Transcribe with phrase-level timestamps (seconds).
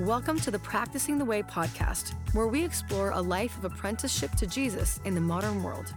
[0.00, 4.46] Welcome to the Practicing the Way podcast, where we explore a life of apprenticeship to
[4.46, 5.92] Jesus in the modern world.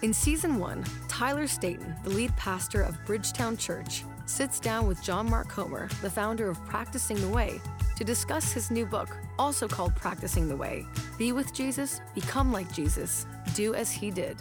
[0.00, 5.28] In season one, Tyler Staton, the lead pastor of Bridgetown Church, sits down with John
[5.28, 7.60] Mark Comer, the founder of Practicing the Way,
[7.98, 10.86] to discuss his new book, also called Practicing the Way
[11.18, 14.38] Be with Jesus, Become like Jesus, Do as He did.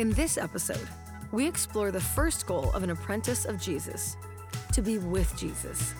[0.00, 0.88] In this episode,
[1.30, 4.16] we explore the first goal of an apprentice of Jesus
[4.72, 5.94] to be with Jesus.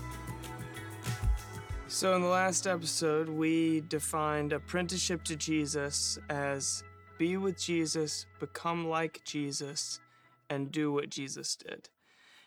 [1.93, 6.83] So, in the last episode, we defined apprenticeship to Jesus as
[7.19, 10.01] be with Jesus, become like Jesus,
[10.49, 11.91] and do what Jesus did.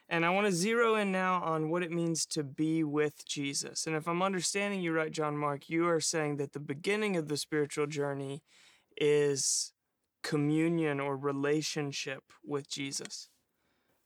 [0.09, 3.85] And I want to zero in now on what it means to be with Jesus.
[3.85, 7.27] And if I'm understanding you right, John Mark, you are saying that the beginning of
[7.27, 8.41] the spiritual journey
[8.97, 9.73] is
[10.23, 13.29] communion or relationship with Jesus.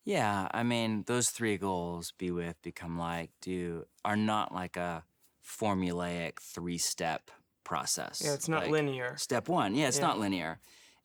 [0.04, 5.06] Yeah, I mean, those three goals be with, become like, do are not like a
[5.50, 7.32] formulaic three step
[7.64, 8.22] process.
[8.24, 9.16] Yeah, it's not like, linear.
[9.18, 10.08] Step one, yeah, it's Yeah.
[10.08, 10.60] not linear.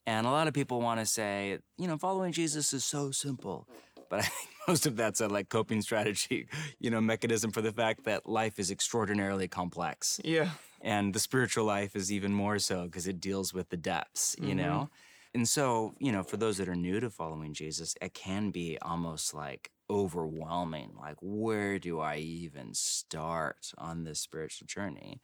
[0.07, 3.67] And a lot of people want to say, you know, following Jesus is so simple.
[4.09, 6.47] But I think most of that's a like coping strategy,
[6.79, 10.19] you know, mechanism for the fact that life is extraordinarily complex.
[10.23, 10.51] Yeah.
[10.81, 14.49] And the spiritual life is even more so because it deals with the depths, you
[14.49, 14.57] Mm-hmm.
[14.57, 14.89] know?
[15.33, 18.77] And so, you know, for those that are new to following Jesus, it can be
[18.81, 20.93] almost like overwhelming.
[20.99, 25.21] Like, where do I even start on this spiritual journey?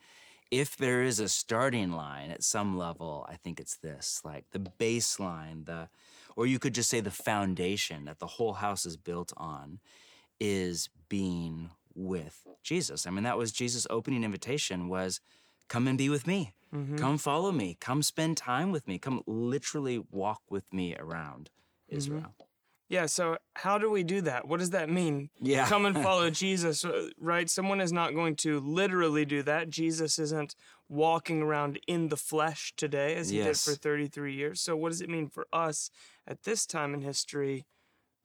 [0.49, 4.59] If there is a starting line at some level, I think it's this like the
[4.59, 5.89] baseline, the,
[6.35, 9.79] or you could just say the foundation that the whole house is built on
[10.39, 13.07] is being with Jesus.
[13.07, 15.21] I mean, that was Jesus' opening invitation was
[15.69, 16.53] come and be with me.
[16.73, 16.97] Mm-hmm.
[16.97, 17.77] Come follow me.
[17.79, 18.97] Come spend time with me.
[18.97, 21.49] Come literally walk with me around
[21.89, 21.97] mm-hmm.
[21.97, 22.35] Israel.
[22.91, 24.49] Yeah, so how do we do that?
[24.49, 25.29] What does that mean?
[25.39, 25.65] Yeah.
[25.65, 27.49] Come and follow Jesus, uh, right?
[27.49, 29.69] Someone is not going to literally do that.
[29.69, 30.55] Jesus isn't
[30.89, 33.63] walking around in the flesh today as he Yes.
[33.63, 34.59] did for 33 years.
[34.59, 35.89] So, what does it mean for us
[36.27, 37.65] at this time in history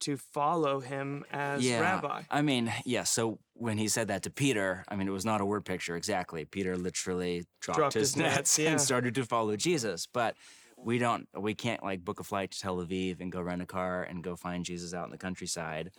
[0.01, 2.23] to follow him as rabbi?
[2.29, 3.05] I mean, yeah.
[3.05, 5.95] So when he said that to Peter, I mean, it was not a word picture
[5.95, 6.45] exactly.
[6.45, 8.71] Peter literally dropped, Dropped his, his nets, nets yeah.
[8.73, 10.09] and started to follow Jesus.
[10.13, 10.35] But
[10.77, 13.67] we don't, we can't like book a flight to Tel Aviv and go rent a
[13.67, 15.91] car and go find Jesus out in the countryside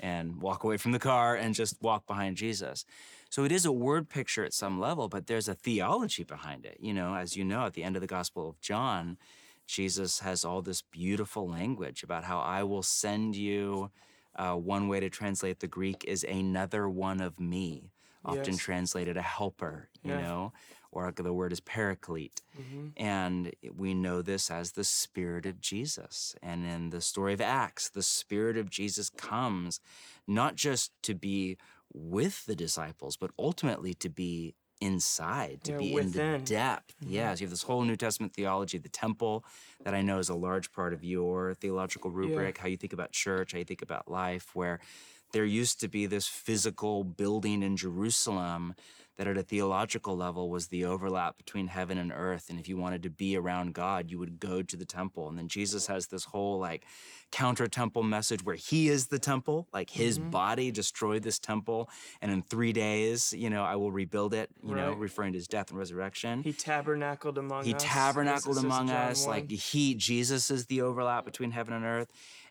[0.00, 2.84] and walk away from the car and just walk behind Jesus.
[3.30, 6.78] So it is a word picture at some level, but there's a theology behind it.
[6.80, 9.16] You know, as you know, at the end of the Gospel of John,
[9.66, 13.90] Jesus has all this beautiful language about how I will send you.
[14.36, 17.92] Uh, one way to translate the Greek is another one of me,
[18.24, 18.62] often Yes.
[18.62, 20.20] translated a helper, you Yeah.
[20.22, 20.52] know,
[20.94, 22.42] or the word is paraclete.
[22.58, 22.88] Mm-hmm.
[22.96, 26.34] And we know this as the Spirit of Jesus.
[26.42, 29.80] And in the story of Acts, the Spirit of Jesus comes
[30.26, 31.56] not just to be
[31.92, 36.94] with the disciples, but ultimately to be inside, to Yeah, be in the depth.
[37.02, 37.12] Mm-hmm.
[37.12, 39.44] Yes, you have this whole New Testament theology the temple
[39.84, 43.12] that I know is a large part of your theological rubric, how you think about
[43.12, 44.80] church, how you think about life, where
[45.32, 48.74] there used to be this physical building in Jerusalem
[49.16, 52.46] that at a theological level was the overlap between heaven and earth.
[52.50, 55.28] And if you wanted to be around God, you would go to the temple.
[55.28, 56.84] And then Jesus has this whole like
[57.30, 60.30] counter temple message where he is the temple, like his mm-hmm.
[60.30, 61.88] body destroyed this temple.
[62.20, 65.48] And in three days, you know, I will rebuild it, you know, referring to his
[65.48, 66.42] death and resurrection.
[66.42, 67.82] He tabernacled among He us.
[67.82, 69.26] tabernacled This among us.
[69.26, 69.30] 1.
[69.30, 72.08] Like he, Jesus is the overlap between heaven and earth.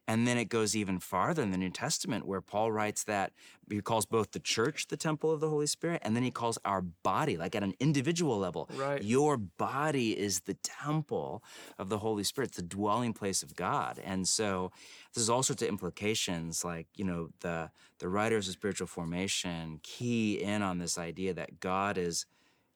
[0.07, 3.31] And then it goes even farther in the New Testament where Paul writes that
[3.69, 6.57] he calls both the church the temple of the Holy Spirit, and then he calls
[6.65, 8.69] our body, like at an individual level.
[8.75, 9.01] Right.
[9.01, 11.41] Your body is the temple
[11.79, 13.99] of the Holy Spirit, it's the dwelling place of God.
[14.03, 14.71] And so
[15.13, 20.33] there's all sorts of implications, like, you know, the the writers of spiritual formation key
[20.41, 22.25] in on this idea that God is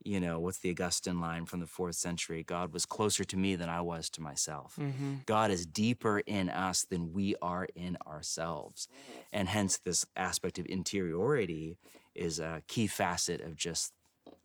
[0.08, 2.42] you know, what's the Augustine line from the fourth century?
[2.42, 4.78] God was closer to me than I was to myself.
[4.80, 5.16] Mm-hmm.
[5.26, 8.88] God is deeper in us than we are in ourselves.
[9.34, 11.78] And hence, this aspect of interiority
[12.16, 13.92] is a key facet of just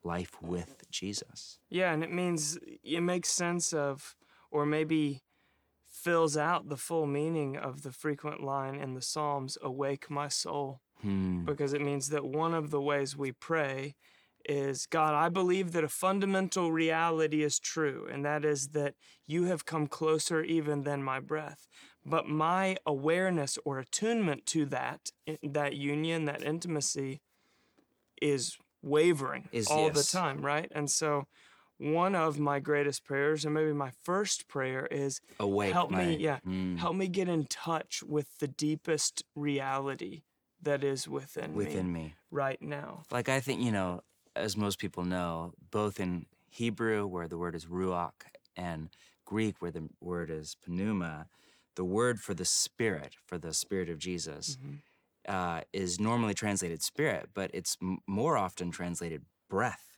[0.03, 1.61] life with Jesus.
[1.71, 4.17] Yeah, and it means it makes sense of,
[4.51, 5.23] or maybe
[5.87, 10.81] fills out the full meaning of the frequent line in the Psalms, Awake my soul.
[11.03, 11.45] Hmm.
[11.45, 13.95] Because it means that one of the ways we pray
[14.49, 18.95] is God, I believe that a fundamental reality is true, and that is that
[19.27, 21.67] you have come closer even than my breath.
[22.05, 27.21] But my awareness or attunement to that, eh, that union, that intimacy,
[28.21, 30.11] is wavering Is- all yes.
[30.11, 30.71] the time, right?
[30.75, 31.27] And so
[31.79, 36.17] one of my greatest prayers, and maybe my first prayer, is Awake help my- me,
[36.17, 36.79] yeah, mm.
[36.79, 40.23] help me get in touch with the deepest reality
[40.61, 42.15] that is within, Within me.
[42.31, 43.03] right now.
[43.11, 44.03] Like, I think, you know,
[44.37, 48.13] as most people know, both in Hebrew, where the word is ruach,
[48.57, 48.91] and
[49.25, 51.27] Greek, where the word is pneuma,
[51.75, 55.35] the word for the spirit, for the spirit of Jesus, mm-hmm.
[55.35, 59.93] uh, is normally translated spirit, but it's m- more often translated breath.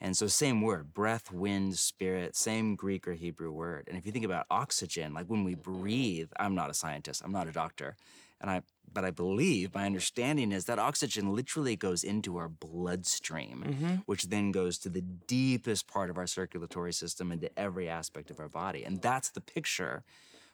[0.00, 3.88] And so, same word, breath, wind, spirit, same Greek or Hebrew word.
[3.88, 7.32] And if you think about oxygen, like when we breathe, I'm not a scientist, I'm
[7.32, 7.96] not a doctor,
[8.40, 8.62] and I,
[8.92, 13.94] but I believe my understanding is that oxygen literally goes into our bloodstream, mm-hmm.
[14.06, 18.40] which then goes to the deepest part of our circulatory system into every aspect of
[18.40, 18.84] our body.
[18.84, 20.04] And that's the picture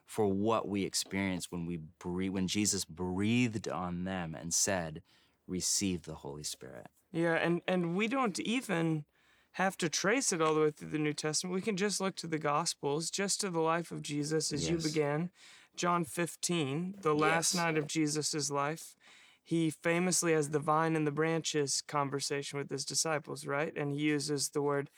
[0.06, 5.02] for what we experience when we breathe, when Jesus breathed on them and said,
[5.46, 9.04] "Receive the Holy Spirit." Yeah, and and we don't even
[9.52, 11.54] have to trace it all the way through the New Testament.
[11.54, 14.70] We can just look to the Gospels, just to the life of Jesus as yes.
[14.70, 15.30] you began.
[15.76, 17.62] John 15, the last yes.
[17.62, 18.96] night of Jesus' life,
[19.42, 23.72] he famously has the vine and the branches conversation with his disciples, right?
[23.76, 24.90] And he uses the word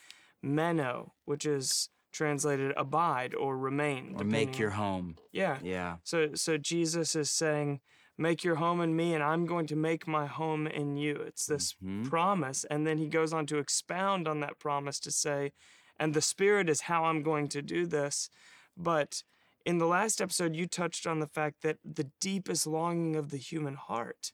[0.43, 4.14] meno, which is translated abide or remain.
[4.19, 5.17] Or make your home.
[5.32, 5.58] Yeah.
[5.62, 5.96] Yeah.
[6.05, 7.81] So so Jesus is saying,
[8.17, 11.17] make your home in me and I'm going to make my home in you.
[11.17, 12.05] It's this mm-hmm.
[12.05, 12.64] promise.
[12.70, 15.52] And then he goes on to expound on that promise to say,
[15.99, 18.31] and the Spirit is how I'm going to do this.
[18.76, 19.22] But
[19.67, 23.37] in the last episode, you touched on the fact that the deepest longing of the
[23.37, 24.33] human heart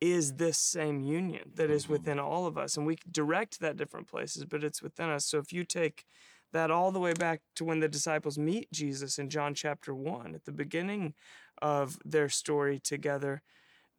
[0.00, 1.92] is this same union that is mm-hmm.
[1.92, 2.76] within all of us.
[2.76, 5.26] And we direct that different places, but it's within us.
[5.26, 6.04] So if you take
[6.52, 10.34] that all the way back to when the disciples meet Jesus in John chapter 1
[10.34, 11.14] at the beginning
[11.60, 13.42] of their story together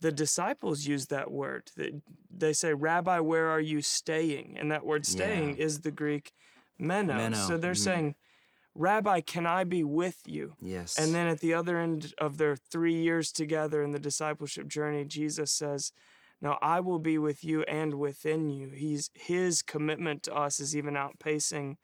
[0.01, 1.71] the disciples use that word
[2.29, 5.63] they say rabbi where are you staying and that word staying yeah.
[5.63, 6.33] is the greek
[6.77, 7.37] meno, meno.
[7.37, 7.83] so they're mm-hmm.
[7.83, 8.15] saying
[8.75, 12.55] rabbi can i be with you yes and then at the other end of their
[12.55, 15.91] 3 years together in the discipleship journey jesus says
[16.41, 18.67] now I will be with you and within you.
[18.67, 21.77] He's his commitment to us is even outpacing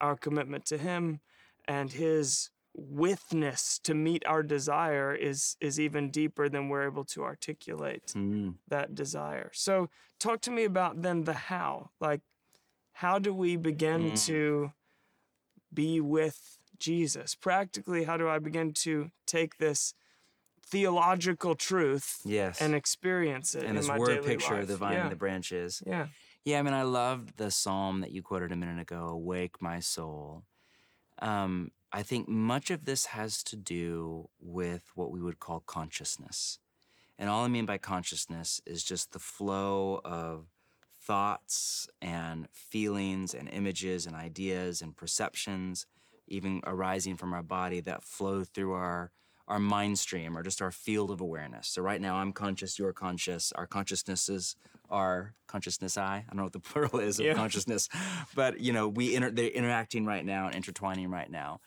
[0.00, 1.20] our commitment to Him
[1.66, 7.24] and His withness to meet our desire is is even deeper than we're able to
[7.24, 8.54] articulate mm.
[8.68, 9.50] that desire.
[9.52, 11.90] So talk to me about then the how.
[12.00, 12.22] Like
[12.92, 14.26] how do we begin mm.
[14.26, 14.72] to
[15.72, 17.34] be with Jesus?
[17.34, 19.94] Practically, how do I begin to take this
[20.64, 22.60] theological truth yes.
[22.60, 24.62] and experience it and this word picture life.
[24.62, 25.02] of the vine yeah.
[25.02, 26.08] and the branches yeah
[26.48, 29.80] yeah, I mean, I loved the psalm that you quoted a minute ago, Awake My
[29.80, 30.44] Soul.
[31.18, 36.58] Um, I think much of this has to do with what we would call consciousness.
[37.18, 40.46] And all I mean by consciousness is just the flow of
[41.08, 45.86] thoughts and feelings and images and ideas and perceptions,
[46.28, 49.10] even arising from our body that flow through our
[49.48, 51.68] our mind stream or just our field of awareness.
[51.68, 54.56] So right now I'm conscious, you're conscious, our consciousnesses
[54.90, 56.16] are consciousness I.
[56.16, 57.32] I don't know what the plural is of yeah.
[57.32, 57.88] consciousness,
[58.34, 61.60] but you know, we inter- they're interacting right now and intertwining right now.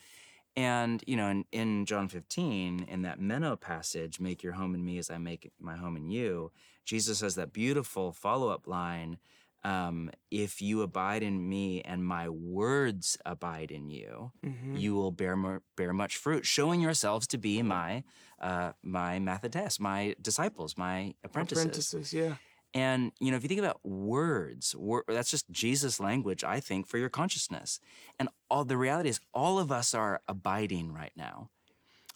[0.55, 4.83] And you know, in, in John 15, in that Meno passage, "Make your home in
[4.83, 6.51] me as I make my home in you,"
[6.83, 9.17] Jesus has that beautiful follow-up line
[9.63, 14.75] um, if you abide in me and my words abide in you, mm-hmm.
[14.75, 18.03] you will bear more, bear much fruit, showing yourselves to be my
[18.39, 21.65] uh, my mathetes, my disciples, my apprentices.
[21.65, 22.35] Apprentices, yeah.
[22.73, 26.87] And you know, if you think about words, wor- that's just Jesus' language, I think,
[26.87, 27.79] for your consciousness.
[28.17, 31.49] And all the reality is, all of us are abiding right now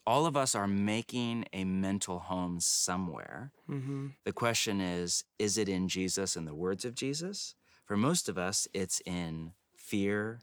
[0.07, 3.51] all of us are making a mental home somewhere.
[3.69, 4.07] Mm-hmm.
[4.23, 7.55] The question is is it in Jesus and the words of Jesus?
[7.85, 10.41] For most of us, it's in fear,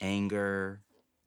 [0.00, 0.82] anger,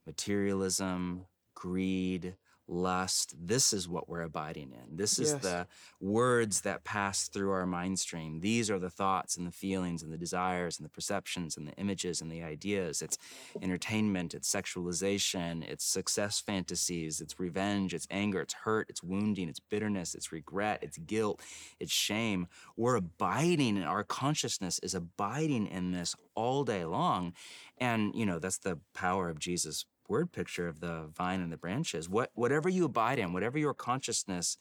[0.05, 2.35] materialism, greed,
[2.67, 3.35] lust.
[3.39, 4.95] This is what we're abiding in.
[4.95, 5.41] This is yes.
[5.41, 5.67] the
[5.99, 8.39] words that pass through our mind stream.
[8.39, 11.73] These are the thoughts and the feelings and the desires and the perceptions and the
[11.73, 13.01] images and the ideas.
[13.01, 13.17] It's
[13.61, 19.59] entertainment, it's sexualization, it's success fantasies, it's revenge, it's anger, it's hurt, it's wounding, it's
[19.59, 21.41] bitterness, it's regret, it's guilt,
[21.79, 22.47] it's shame.
[22.77, 27.33] We're abiding in our consciousness is abiding in this all day long.
[27.77, 31.57] And, you know, that's the power of Jesus' word picture of the vine and the
[31.57, 32.09] branches.
[32.09, 34.57] What whatever you abide in, whatever your consciousness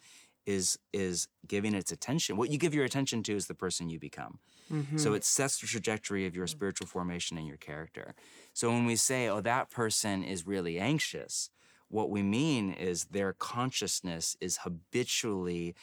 [0.46, 2.36] is is giving its attention.
[2.36, 4.38] What you give your attention to is the person you become.
[4.72, 4.98] Mm-hmm.
[4.98, 8.14] So it sets the trajectory of your spiritual formation and your character.
[8.52, 11.50] So when we say, "Oh, that person is really anxious,"
[11.88, 15.74] what we mean is their consciousness is habitually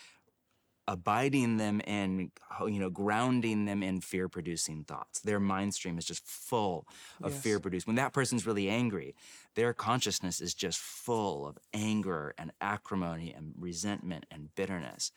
[0.89, 2.31] abiding them in,
[2.62, 5.19] you know, grounding them in fear producing thoughts.
[5.19, 6.88] Their mind stream is just full
[7.22, 7.41] of yes.
[7.41, 7.91] fear producing.
[7.91, 9.13] When that person's really angry,
[9.53, 15.12] their consciousness is just full of anger and acrimony and resentment and bitterness.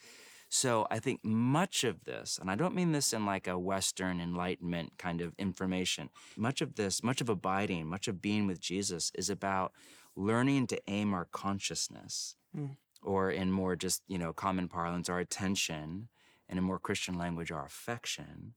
[0.51, 4.21] So I think much of this, and I don't mean this in like a Western
[4.21, 9.11] Enlightenment kind of information, much of this, much of abiding, much of being with Jesus
[9.15, 9.73] is about
[10.15, 12.77] learning to aim our consciousness, mm.
[13.03, 16.09] Or in more just, you know, common parlance, our attention,
[16.49, 18.55] and in more Christian language, our affection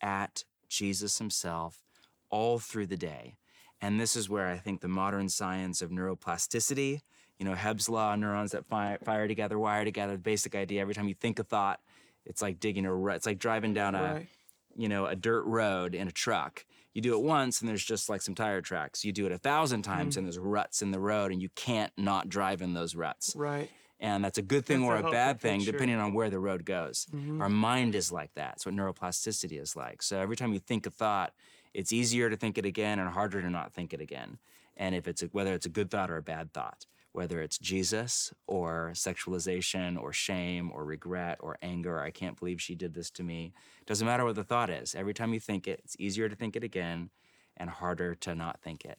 [0.00, 1.82] at Jesus himself
[2.30, 3.36] all through the day.
[3.80, 7.00] And this is where I think the modern science of neuroplasticity,
[7.38, 10.94] you know, Hebb's law, neurons that fire, fire together, wire together, the basic idea, every
[10.94, 11.80] time you think a thought,
[12.26, 13.16] it's like digging a rut.
[13.16, 14.28] It's like driving down a, right.
[14.76, 16.66] you know, a dirt road in a truck.
[16.98, 19.04] You do it once and there's just like some tire tracks.
[19.04, 20.18] You do it a thousand times mm.
[20.18, 23.36] and there's ruts in the road and you can't not drive in those ruts.
[23.36, 23.70] Right.
[24.00, 25.70] And that's a good thing that's or a, a bad thing, picture.
[25.70, 27.06] depending on where the road goes.
[27.14, 27.40] Mm-hmm.
[27.40, 28.54] Our mind is like that.
[28.54, 30.02] That's what neuroplasticity is like.
[30.02, 31.34] So every time you think a thought,
[31.72, 34.38] it's easier to think it again and harder to not think it again.
[34.76, 36.84] And if it's a, whether it's a good thought or a bad thought,
[37.18, 42.76] whether it's Jesus or sexualization or shame or regret or anger, I can't believe she
[42.76, 43.52] did this to me.
[43.86, 44.94] Doesn't matter what the thought is.
[44.94, 47.10] Every time you think it, it's easier to think it again
[47.56, 48.98] and harder to not think it.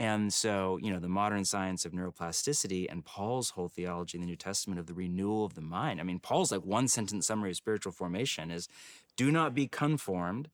[0.00, 4.26] And so, you know, the modern science of neuroplasticity and Paul's whole theology in the
[4.26, 6.00] New Testament of the renewal of the mind.
[6.00, 8.66] I mean, Paul's like one sentence summary of spiritual formation is
[9.16, 10.50] do not be conformed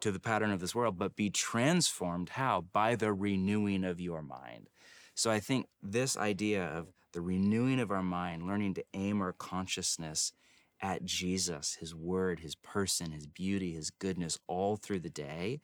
[0.00, 2.30] to the pattern of this world, but be transformed.
[2.30, 2.62] How?
[2.72, 4.68] By the renewing of your mind.
[5.20, 9.34] So I think this idea of the renewing of our mind, learning to aim our
[9.34, 10.32] consciousness
[10.80, 15.60] at Jesus, his word, his person, his beauty, his goodness all through the day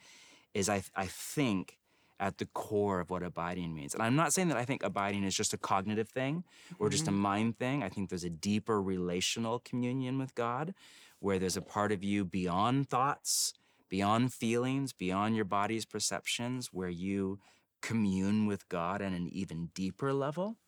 [0.52, 1.78] is, I, I think,
[2.20, 3.94] at the core of what abiding means.
[3.94, 6.44] And I'm not saying that I think abiding is just a cognitive thing
[6.78, 7.20] or just a mm-hmm.
[7.20, 7.82] mind thing.
[7.82, 10.74] I think there's a deeper relational communion with God
[11.20, 13.54] where there's a part of you beyond thoughts
[13.88, 17.38] beyond feelings, beyond your body's perceptions, where you
[17.82, 20.58] commune with God at an even deeper level.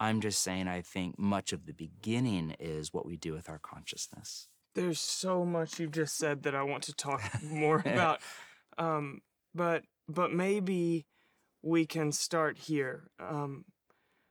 [0.00, 3.58] I'm just saying, I think much of the beginning is what we do with our
[3.58, 4.48] consciousness.
[4.74, 8.20] There's so much you've just said that I want to talk more about.
[8.80, 9.22] Um,
[9.56, 11.04] but but maybe
[11.62, 13.10] we can start here.
[13.18, 13.64] Um,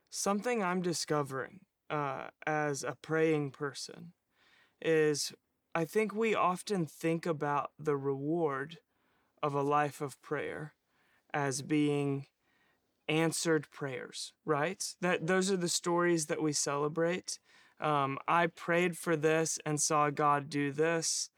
[0.08, 4.14] something I'm discovering uh, as a praying person
[4.80, 5.34] is
[5.74, 8.78] I think we often think about the reward
[9.42, 10.72] of a life of prayer
[11.32, 12.26] as being
[13.08, 14.84] answered prayers, right?
[15.00, 17.38] That those are the stories that we celebrate.
[17.80, 21.30] Um, I prayed for this and saw God do this.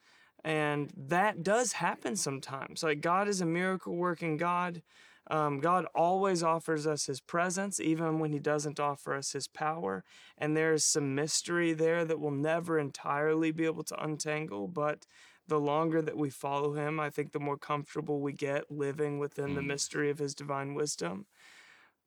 [0.42, 2.82] And that does happen sometimes.
[2.82, 4.82] Like God is a miracle working God.
[5.30, 10.02] Um, God always offers us His presence, even when He doesn't offer us His power.
[10.38, 14.66] And there's some mystery there that we'll never entirely be able to untangle.
[14.66, 15.06] But
[15.50, 19.54] the longer that we follow Him, I think the more comfortable we get living within
[19.54, 19.66] the mm.
[19.66, 21.26] mystery of His divine wisdom.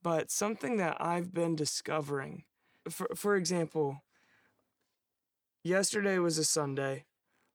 [0.01, 2.45] But something that I've been discovering,
[2.89, 4.03] for, for example,
[5.63, 7.05] yesterday was a Sunday.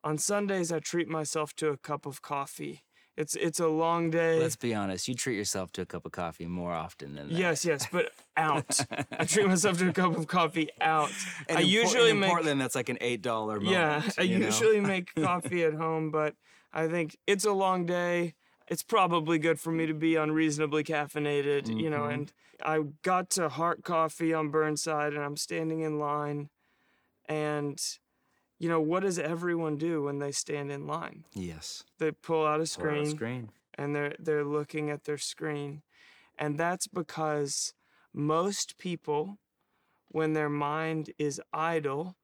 [0.04, 2.84] On Sundays, I treat myself to a cup of coffee
[3.18, 4.38] it's it's a long day.
[4.38, 5.08] Let's be honest.
[5.08, 7.34] You treat yourself to a cup of coffee more often than that.
[7.34, 8.80] Yes, yes, but out.
[9.18, 11.10] I treat myself to a cup of coffee out.
[11.48, 12.60] And I in usually in make Portland.
[12.60, 13.60] That's like an eight dollar.
[13.60, 16.36] Yeah, I usually make coffee at home, but
[16.72, 18.34] I think it's a long day.
[18.68, 21.78] It's probably good for me to be unreasonably caffeinated, mm-hmm.
[21.80, 22.02] you know.
[22.02, 22.12] Mm-hmm.
[22.12, 22.32] And
[22.64, 26.50] I got to Heart Coffee on Burnside, and I'm standing in line,
[27.28, 27.82] and
[28.58, 31.24] you know, what does everyone do when they stand in line?
[31.32, 31.84] Yes.
[31.98, 33.50] They pull out a screen, pull out a screen.
[33.74, 35.82] and they're they're looking at their screen.
[36.36, 37.74] And that's because
[38.12, 39.38] most people
[40.10, 42.16] when their mind is idle,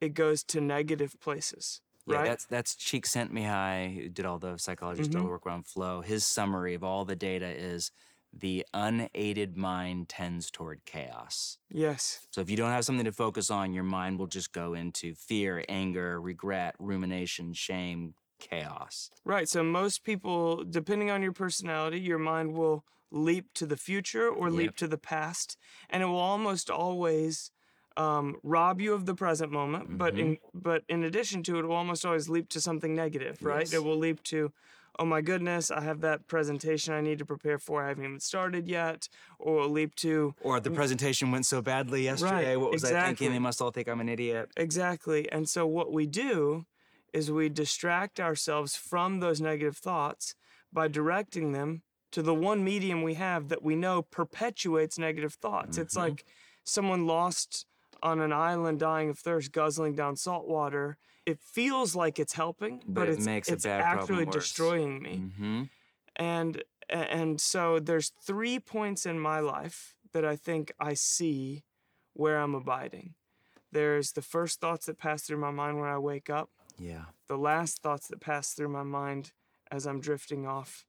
[0.00, 1.80] it goes to negative places.
[2.06, 2.28] Yeah, right?
[2.28, 5.28] that's that's Csikszentmihalyi, who did all the psychology mm-hmm.
[5.28, 6.00] work around flow.
[6.00, 7.92] His summary of all the data is
[8.32, 11.58] the unaided mind tends toward chaos.
[11.70, 12.26] Yes.
[12.30, 15.14] So if you don't have something to focus on, your mind will just go into
[15.14, 19.10] fear, anger, regret, rumination, shame, chaos.
[19.24, 19.48] Right.
[19.48, 24.48] So most people, depending on your personality, your mind will leap to the future or
[24.48, 24.58] yep.
[24.58, 25.58] leap to the past,
[25.90, 27.50] and it will almost always
[27.96, 29.84] um, rob you of the present moment.
[29.84, 29.96] Mm-hmm.
[29.98, 33.42] But in but in addition to it, it will almost always leap to something negative.
[33.42, 33.60] Right.
[33.60, 33.74] Yes.
[33.74, 34.52] It will leap to
[34.98, 37.82] oh my goodness, I have that presentation I need to prepare for.
[37.84, 39.08] I haven't even started yet.
[39.38, 40.34] Or leap to.
[40.42, 42.50] Or the presentation went so badly yesterday.
[42.50, 43.00] Right, what was exactly.
[43.00, 43.32] I thinking?
[43.32, 44.50] They must all think I'm an idiot.
[44.56, 45.30] Exactly.
[45.30, 46.66] And so what we do
[47.12, 50.34] is we distract ourselves from those negative thoughts
[50.72, 55.72] by directing them to the one medium we have that we know perpetuates negative thoughts.
[55.72, 55.82] Mm-hmm.
[55.82, 56.24] It's like
[56.64, 57.66] someone lost
[58.02, 62.78] on an island dying of thirst, guzzling down salt water it feels like it's helping,
[62.86, 65.22] but, but it it's, makes it's actually destroying me.
[65.24, 65.62] Mm-hmm.
[66.16, 71.64] And and so there's three points in my life that I think I see
[72.12, 73.14] where I'm abiding.
[73.70, 77.04] There's the first thoughts that pass through my mind when I wake up, Yeah.
[77.28, 79.32] the last thoughts that pass through my mind
[79.70, 80.84] as I'm drifting off,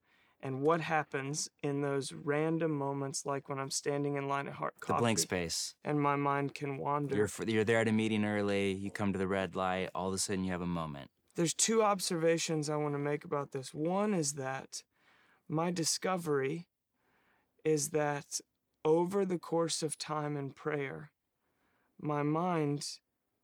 [0.46, 4.76] and what happens in those random moments, like when I'm standing in line at Heart
[4.86, 5.74] The blank space.
[5.84, 7.16] and my mind can wander.
[7.16, 8.72] You're f- you're there at a meeting early.
[8.74, 9.90] You come to the red light.
[9.96, 11.10] All of a sudden, you have a moment.
[11.36, 13.74] There's two observations I want to make about this.
[13.74, 14.84] One is that
[15.50, 16.68] my discovery
[17.64, 18.40] is that
[18.86, 21.12] over the course of time and prayer,
[22.00, 22.86] my mind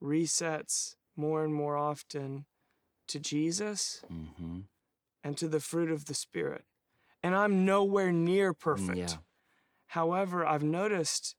[0.03, 2.45] resets more and more often
[3.07, 4.59] to Jesus Mm-hmm.
[5.23, 6.65] and to the fruit of the Spirit.
[7.23, 8.97] And I'm nowhere near perfect.
[8.97, 9.17] yeah.
[9.87, 11.35] However, I've noticed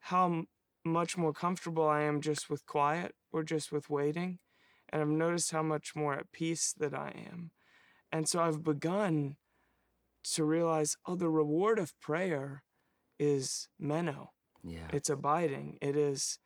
[0.00, 0.46] how m-
[0.84, 4.40] much more comfortable I am just with quiet or just with waiting.
[4.88, 7.52] And I've noticed how much more at peace that I am.
[8.10, 9.36] And so I've begun
[10.34, 12.62] to realize oh, the reward of prayer
[13.18, 14.88] is meno, Yeah.
[14.92, 15.78] it's abiding.
[15.80, 16.38] It is,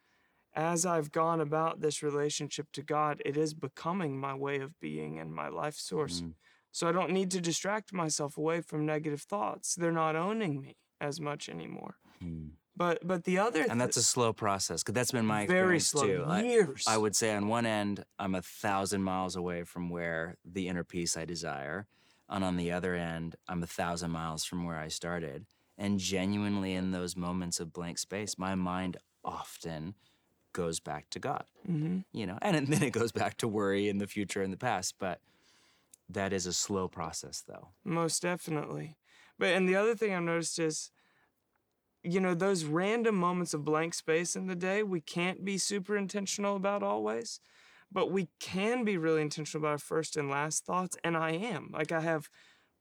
[0.55, 5.19] as I've gone about this relationship to God, it is becoming my way of being
[5.19, 6.21] and my life source.
[6.21, 6.35] Mhm.
[6.76, 9.76] So I don't need to distract myself away from negative thoughts.
[9.76, 11.97] They're not owning me as much anymore.
[12.21, 12.49] Hmm.
[12.76, 15.87] But but the other And that's a slow process because that's been my very experience
[15.87, 16.25] slow too.
[16.28, 16.85] I- years.
[16.87, 20.85] I would say on one end, I'm a thousand miles away from where the inner
[20.85, 21.87] peace I desire.
[22.28, 25.47] And on the other end, I'm a thousand miles from where I started.
[25.78, 29.95] And genuinely, in those moments of blank space, my mind often
[30.52, 33.97] goes back to God, hmm you know, and then it goes back to worry in
[33.97, 34.97] the future and the past.
[34.99, 35.21] But
[36.08, 37.70] that is a slow process, though.
[37.84, 38.96] Most definitely.
[39.38, 40.90] But and the other thing I've noticed is,
[42.02, 45.96] you know, those random moments of blank space in the day, we can't be super
[45.96, 47.40] intentional about always,
[47.90, 50.96] but we can be really intentional about our first and last thoughts.
[51.02, 51.70] And I am.
[51.72, 52.28] Like I have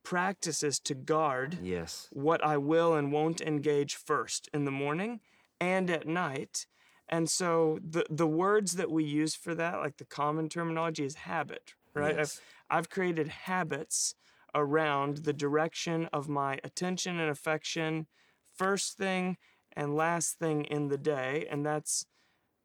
[0.04, 2.08] practices to guard Yes.
[2.10, 5.20] what I will and won't engage first in the morning
[5.60, 6.66] and at night.
[7.08, 11.14] And so the the words that we use for that, like the common terminology, is
[11.16, 12.16] habit, right?
[12.16, 12.40] Yes.
[12.70, 14.14] I've created habits
[14.54, 18.06] around the direction of my attention and affection,
[18.54, 19.36] first thing
[19.76, 22.06] and last thing in the day, and that's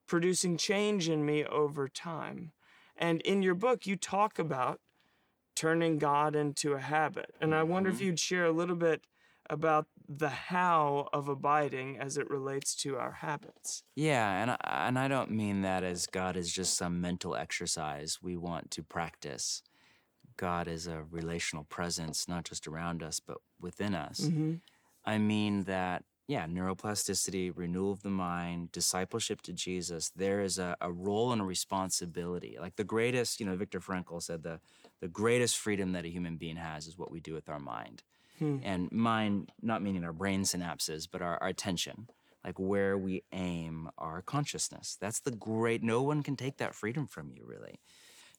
[0.08, 2.54] producing change in me over time.
[2.96, 4.80] And in your book, you talk about
[5.56, 7.34] turning God into a habit.
[7.42, 8.06] And I wonder if mm-hmm.
[8.06, 9.06] you'd share a little bit
[9.50, 13.84] about the how of abiding as it relates to our habits.
[13.96, 18.20] Yeah, and I, and I don't mean that as God is just some mental exercise
[18.22, 19.62] we want to practice.
[20.42, 24.22] God is a relational presence, not just around us, but within us.
[24.22, 24.56] Mm-hmm.
[25.06, 30.76] I mean that, yeah, neuroplasticity, renewal of the mind, discipleship to Jesus, there is a,
[30.82, 32.58] a role and a responsibility.
[32.60, 34.60] Like the greatest, you know, Viktor Frankl said the,
[35.00, 38.02] the greatest freedom that a human being has is what we do with our mind.
[38.40, 38.58] Hmm.
[38.64, 42.08] And mind, not meaning our brain synapses, but our, our attention,
[42.44, 44.98] like where we aim our consciousness.
[45.00, 47.80] That's the great, no one can take that freedom from you, really.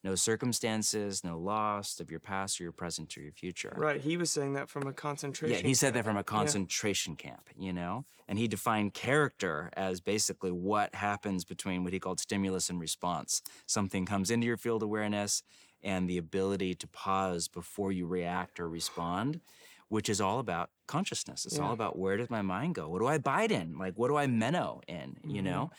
[0.04, 3.72] No circumstances, no loss of your past or your present or your future.
[3.76, 4.00] Right.
[4.00, 5.56] He was saying that from a concentration.
[5.56, 8.04] Yeah, he said that from a concentration camp, you know?
[8.26, 13.42] And he defined character as basically what happens between what he called stimulus and response.
[13.66, 15.44] Something comes into your field awareness
[15.84, 19.40] and the ability to pause before you react or respond,
[19.88, 21.44] which is all about consciousness.
[21.44, 22.88] It's all about where does my mind go?
[22.88, 23.78] What do I bite in?
[23.78, 25.44] Like, what do I meno in, you Mhm.
[25.44, 25.70] know?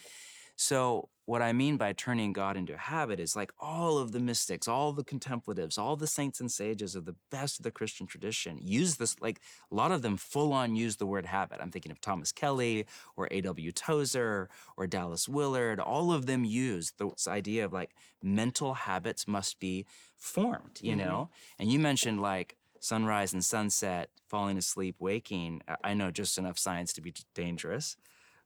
[0.56, 4.20] So, what I mean by turning God into a habit is like all of the
[4.20, 8.08] mystics, all the contemplatives, all the saints and sages of the best of the Christian
[8.08, 9.40] tradition use this, like
[9.72, 11.60] a lot of them full on use the word habit.
[11.62, 13.72] I'm thinking of Thomas Kelly or A.W.
[13.72, 15.80] Tozer or Dallas Willard.
[15.80, 19.86] All of them use this idea of like mental habits must be
[20.18, 20.98] formed, you Mhm.
[20.98, 21.30] know?
[21.58, 25.62] And you mentioned like sunrise and sunset, falling asleep, waking.
[25.84, 27.96] I know just enough science to be dangerous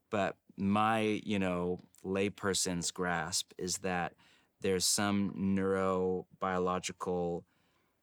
[0.10, 4.14] but my you know layperson's grasp is that
[4.62, 7.44] there's some neurobiological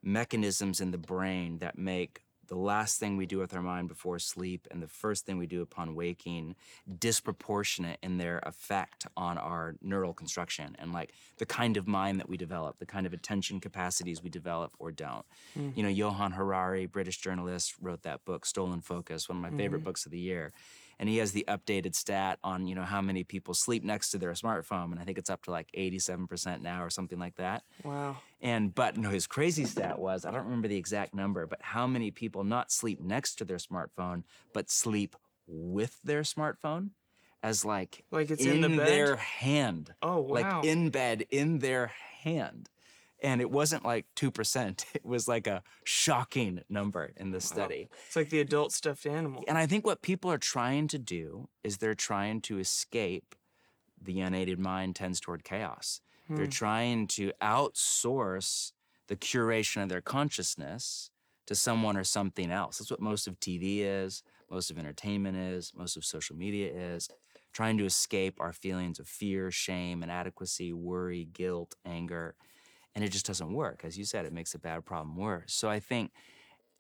[0.03, 4.19] mechanisms in the brain that make the last thing we do with our mind before
[4.19, 6.55] sleep and the first thing we do upon waking
[6.99, 12.29] disproportionate in their effect on our neural construction and like the kind of mind that
[12.29, 15.25] we develop the kind of attention capacities we develop or don't.
[15.55, 15.71] Hmm.
[15.75, 19.79] You know Johann Hari british journalist wrote that book stolen focus one of my favorite
[19.79, 19.87] mm-hmm.
[19.87, 20.53] books of the year
[20.99, 24.19] and he has the updated stat on you know how many people sleep next to
[24.19, 27.63] their smartphone and i think it's up to like 87% now or something like that
[27.83, 28.17] Wow.
[28.41, 31.87] and but no his crazy stat was i don't remember the exact number but how
[31.87, 36.91] many people not sleep next to their smartphone but sleep with their smartphone
[37.43, 38.87] as like Like it's in the bed?
[38.89, 40.31] their hand Oh wow.
[40.61, 41.89] like in bed in their
[42.23, 42.69] hand
[43.25, 48.15] and it wasn't like 2% it was like a shocking number in the study it's
[48.15, 49.43] like the adult stuffed animal.
[49.49, 53.35] and I think what people are trying to do is they're trying to escape
[54.05, 56.01] the unaided mind tends toward chaos.
[56.29, 56.37] Hmm.
[56.37, 58.73] They're trying to outsource
[59.09, 61.11] the curation of their consciousness
[61.47, 62.79] to someone or something else.
[62.79, 67.09] That's what most of TV is, most of entertainment is, most of social media is.
[67.53, 72.35] Trying to escape our feelings of fear, shame, inadequacy, worry, guilt, anger.
[72.95, 73.83] And it just doesn't work.
[73.85, 75.53] As you said, it makes a bad problem worse.
[75.53, 76.13] So I think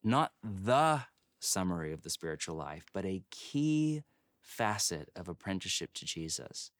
[0.02, 1.02] not the
[1.40, 4.02] summary of the spiritual life, but a key
[4.40, 6.70] facet of apprenticeship to Jesus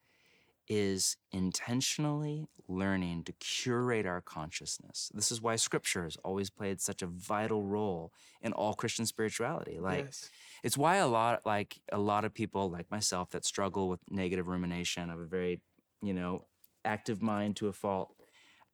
[0.68, 5.11] is intentionally learning to curate our consciousness.
[5.14, 9.79] This is why scripture has always played such a vital role in all Christian spirituality.
[9.79, 10.31] Like yes.
[10.62, 14.49] it's why a lot like a lot of people like myself that struggle with negative
[14.49, 15.61] rumination of a very,
[16.01, 16.47] you know,
[16.85, 18.14] active mind to a fault.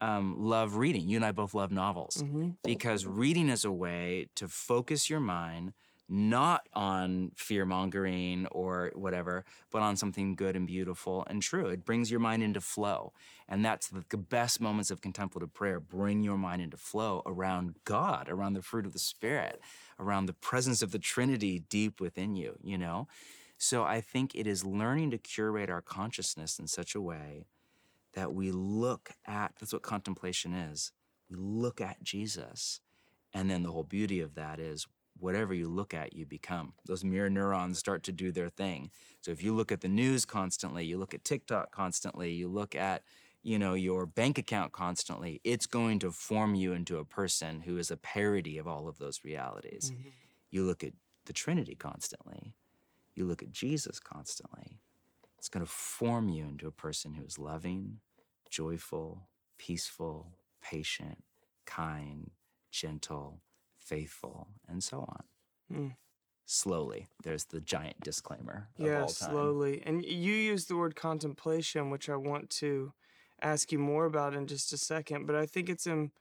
[0.00, 1.08] Um, love reading.
[1.08, 2.56] You and I both love novels Mhm.
[2.62, 5.74] because reading is a way to focus your mind
[6.12, 11.66] not on fear mongering or whatever, but on something good and beautiful and true.
[11.68, 13.12] It brings your mind into flow.
[13.46, 15.78] And that's the best moments of contemplative prayer.
[15.78, 19.60] Bring your mind into flow around God, around the fruit of the Spirit,
[20.00, 23.06] around the presence of the Trinity deep within you, you know?
[23.56, 27.44] So I think it is learning to curate our consciousness in such a way
[28.14, 30.92] that we look at that's what contemplation is.
[31.28, 32.80] We look at Jesus.
[33.32, 34.86] And then the whole beauty of that is
[35.18, 36.72] whatever you look at, you become.
[36.86, 38.90] Those mirror neurons start to do their thing.
[39.20, 42.74] So if you look at the news constantly, you look at TikTok constantly, you look
[42.74, 43.02] at
[43.42, 47.78] you know your bank account constantly it's going to form you into a person who
[47.78, 50.12] is a parody of all of those realities Mhm.
[50.50, 50.92] you look at
[51.24, 52.52] the trinity constantly
[53.14, 54.78] you look at jesus constantly
[55.40, 57.98] it's going to form you into a person who is loving
[58.50, 59.26] joyful
[59.58, 61.24] peaceful patient
[61.64, 62.30] kind
[62.70, 63.40] gentle
[63.78, 65.22] faithful and so on
[65.72, 65.94] Mm.
[66.44, 69.82] slowly there's the giant disclaimer Yeah, slowly.
[69.86, 72.92] And you use the word contemplation, which I want to
[73.40, 75.26] ask you more about in just a second.
[75.26, 76.12] But I think it's um,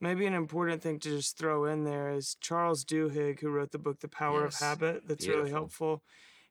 [0.00, 3.78] maybe an important thing to just throw in there is Charles Duhigg, who wrote the
[3.78, 4.54] book The Power Yes.
[4.56, 6.02] of Habit, that's really helpful.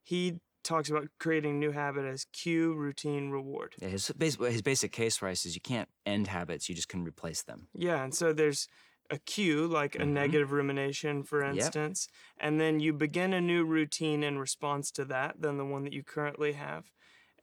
[0.04, 3.76] He talks about creating new habit as cue, routine, reward.
[3.80, 7.04] Yeah, his, basic, his basic case, Rice, is you can't end habits, you just can
[7.04, 7.68] replace them.
[7.74, 8.68] Yeah, and so there's
[9.10, 10.14] a cue, like a Mhm.
[10.14, 11.54] negative rumination, for Yep.
[11.54, 12.08] instance,
[12.40, 15.94] and then you begin a new routine in response to that than the one that
[15.94, 16.86] you currently have.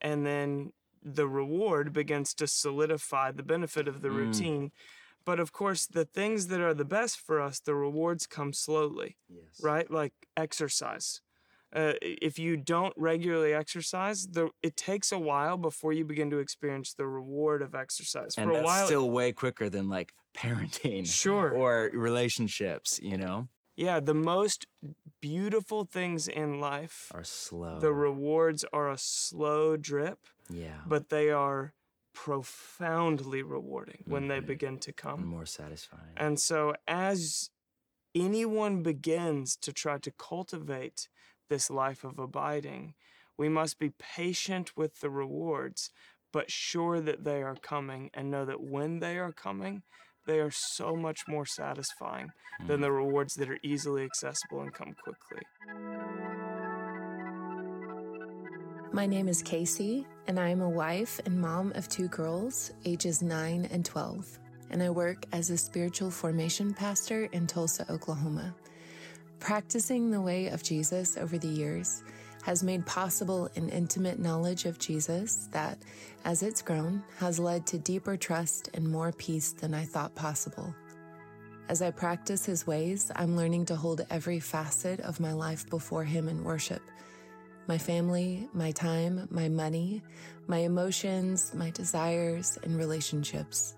[0.00, 4.16] And then the reward begins to solidify the benefit of the Mm.
[4.16, 4.72] routine.
[5.24, 9.18] But of course, the things that are the best for us, the rewards come slowly,
[9.28, 9.60] Yes.
[9.60, 9.90] right?
[9.90, 11.20] Like exercise.
[11.72, 16.38] Uh, if you don't regularly exercise, the, it takes a while before you begin to
[16.38, 18.34] experience the reward of exercise.
[18.36, 21.50] And for a while, still way quicker than like parenting Sure.
[21.50, 24.66] or relationships, you know, Yeah, the most
[25.20, 27.78] beautiful things in life, are slow.
[27.78, 30.80] the rewards are a slow drip, yeah.
[30.86, 31.72] but they are
[32.12, 34.46] profoundly rewarding when they Mhm.
[34.46, 35.26] begin to and come.
[35.26, 36.14] more satisfying.
[36.16, 37.50] And so, as
[38.14, 41.08] anyone begins to try to cultivate
[41.50, 42.94] this life of abiding,
[43.36, 45.90] we must be patient with the rewards,
[46.32, 49.82] but sure that they are coming and know that when they are coming,
[50.26, 52.30] they are so much more satisfying
[52.66, 52.82] than Mm.
[52.82, 55.42] the rewards that are easily accessible and come quickly.
[58.92, 63.22] My name is Casey, and I am a wife and mom of two girls, ages
[63.22, 64.38] 9 and 12,
[64.70, 68.54] and I work as a spiritual formation pastor in Tulsa, Oklahoma.
[69.40, 72.04] Practicing the way of Jesus over the years
[72.44, 75.78] has made possible an intimate knowledge of Jesus that,
[76.24, 80.74] as it's grown, has led to deeper trust and more peace than I thought possible.
[81.70, 86.04] As I practice his ways, I'm learning to hold every facet of my life before
[86.04, 86.82] him in worship
[87.66, 90.02] my family, my time, my money,
[90.48, 93.76] my emotions, my desires, and relationships.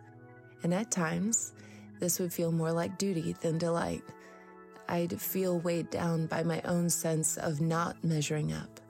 [0.63, 1.53] And at times,
[2.01, 4.03] this would feel more like duty than delight.
[4.89, 8.81] I'd feel weighed down by my own sense of not measuring up.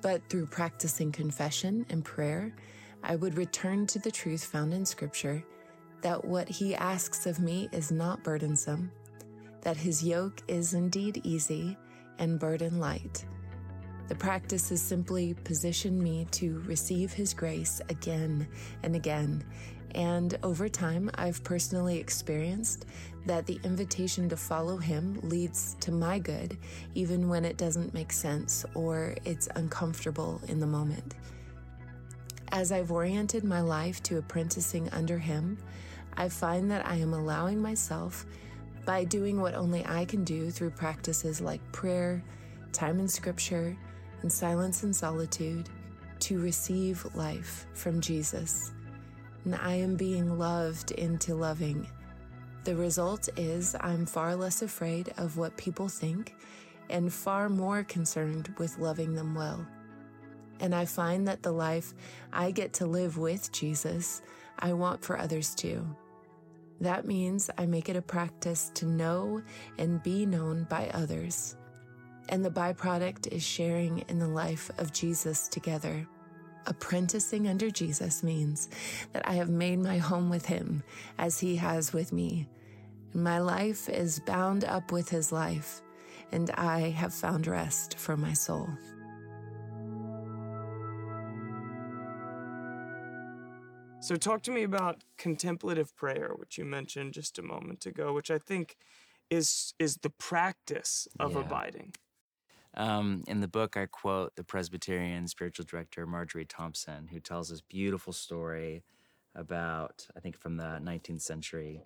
[0.00, 2.54] But through practicing confession and prayer,
[3.02, 5.44] I would return to the truth found in Scripture
[6.02, 8.90] that what He asks of me is not burdensome,
[9.62, 11.76] that His yoke is indeed easy
[12.18, 13.24] and burden light.
[14.08, 18.48] The practice has simply positioned me to receive His grace again
[18.82, 19.44] and again.
[19.94, 22.84] And over time, I've personally experienced
[23.26, 26.58] that the invitation to follow Him leads to my good,
[26.94, 31.14] even when it doesn't make sense or it's uncomfortable in the moment.
[32.52, 35.58] As I've oriented my life to apprenticing under Him,
[36.16, 38.26] I find that I am allowing myself,
[38.84, 42.24] by doing what only I can do through practices like prayer,
[42.72, 43.76] time in Scripture,
[44.22, 45.68] and silence and solitude,
[46.20, 48.72] to receive life from Jesus.
[49.48, 51.88] And I am being loved into loving.
[52.64, 56.34] The result is I'm far less afraid of what people think
[56.90, 59.66] and far more concerned with loving them well.
[60.60, 61.94] And I find that the life
[62.30, 64.20] I get to live with Jesus,
[64.58, 65.82] I want for others too.
[66.82, 69.40] That means I make it a practice to know
[69.78, 71.56] and be known by others.
[72.28, 76.06] And the byproduct is sharing in the life of Jesus together.
[76.66, 78.68] Apprenticing under Jesus means
[79.12, 80.82] that I have made my home with him
[81.18, 82.48] as he has with me.
[83.14, 85.80] My life is bound up with his life,
[86.30, 88.68] and I have found rest for my soul.
[94.00, 98.30] So, talk to me about contemplative prayer, which you mentioned just a moment ago, which
[98.30, 98.76] I think
[99.30, 101.40] is is the practice of Yeah.
[101.40, 101.94] abiding.
[102.78, 107.60] Um, in the book, I quote the Presbyterian spiritual director Marjorie Thompson, who tells this
[107.60, 108.84] beautiful story
[109.34, 111.82] about, I think from the 19th century,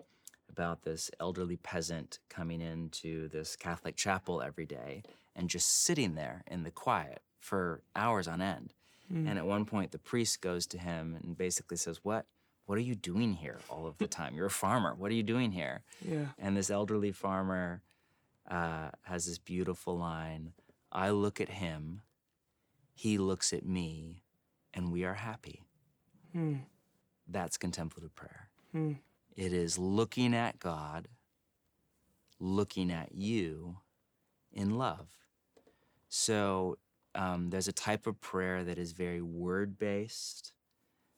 [0.49, 5.01] about this elderly peasant coming into this Catholic chapel every day
[5.35, 8.73] and just sitting there in the quiet for hours on end.
[9.27, 12.25] And at one point, the priest goes to him and basically says, "What?
[12.65, 14.33] What are you doing here all of the time?
[14.33, 14.95] You're a farmer.
[14.95, 16.27] What are you doing here?" Yeah.
[16.39, 17.81] And this elderly farmer
[18.49, 20.53] uh, has this beautiful line
[20.93, 22.01] I look at him,
[22.93, 24.23] he looks at me,
[24.73, 25.63] and we are happy.
[26.31, 26.57] Hmm.
[27.27, 28.49] That's contemplative prayer.
[28.71, 28.93] Hmm.
[29.35, 31.07] It is looking at God,
[32.39, 33.77] looking at you
[34.51, 35.07] in love.
[36.09, 36.77] So
[37.15, 40.53] um, there's a type of prayer that is very word based,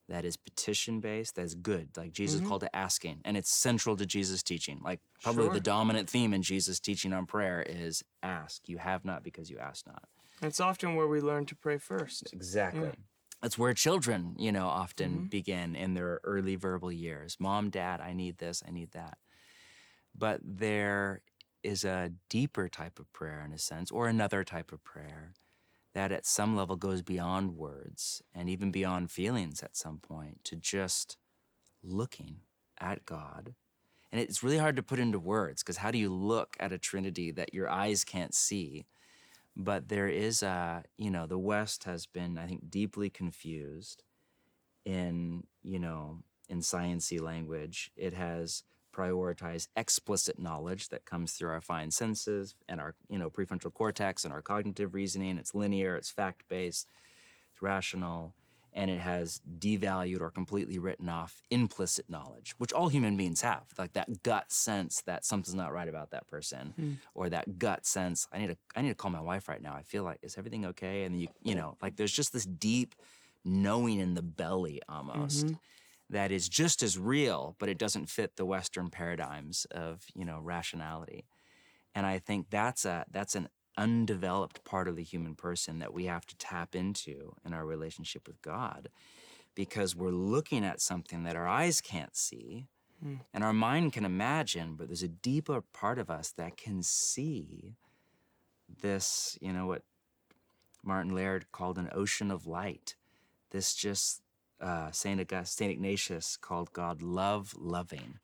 [0.07, 1.89] that is petition based, that's good.
[1.97, 2.49] Like Jesus mm-hmm.
[2.49, 4.79] called to asking, and it's central to Jesus' teaching.
[4.83, 5.53] Like probably Sure.
[5.53, 8.67] the dominant theme in Jesus' teaching on prayer is ask.
[8.69, 10.03] You have not because you ask not.
[10.41, 12.33] It's often where we learn to pray first.
[12.33, 12.91] Exactly.
[13.41, 15.25] That's where children, you know, often mm-hmm.
[15.25, 17.37] begin in their early verbal years.
[17.39, 19.17] Mom, dad, I need this, I need that.
[20.17, 21.21] But there
[21.63, 25.33] is a deeper type of prayer, in a sense, or another type of prayer
[25.95, 30.55] that at some level goes beyond words and even beyond feelings at some point to
[30.55, 31.17] just
[31.81, 32.41] looking
[32.79, 33.55] at God.
[34.12, 36.77] And it's really hard to put into words because how do you look at a
[36.77, 38.86] Trinity that your eyes can't see?
[39.55, 44.03] but there is a you know the west has been i think deeply confused
[44.84, 48.63] in you know in sciency language it has
[48.95, 54.23] prioritized explicit knowledge that comes through our fine senses and our you know prefrontal cortex
[54.23, 55.38] and our cognitive reasoning.
[55.38, 56.88] It's linear it's fact based
[57.51, 58.34] it's rational
[58.75, 63.63] and it has devalued or completely written off implicit knowledge, which all human beings have,
[63.77, 66.93] like that gut sense that something's not right about that person, hmm.
[67.13, 69.73] or that gut sense I need to I need to call my wife right now.
[69.73, 71.03] I feel like is everything okay?
[71.03, 72.95] And you you know like there's just this deep
[73.43, 75.55] knowing in the belly almost mm-hmm.
[76.09, 80.39] That is just as real, but it doesn't fit the Western paradigms of you know
[80.41, 81.25] rationality.
[81.93, 86.05] And I think that's a that's an undeveloped part of the human person that we
[86.05, 88.89] have to tap into in our relationship with God
[89.53, 92.67] because we're looking at something that our eyes can't see
[93.01, 93.15] hmm.
[93.33, 97.75] and our mind can imagine, but there's a deeper part of us that can see
[98.81, 99.83] this, you know, what
[100.83, 102.95] Martin Laird called an ocean of light.
[103.51, 104.21] This just
[104.61, 108.19] uh, Saint, August, Saint Ignatius called God love loving.